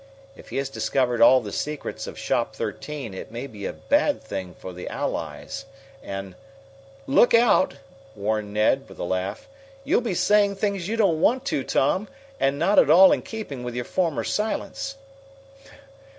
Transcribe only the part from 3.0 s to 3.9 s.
it may be a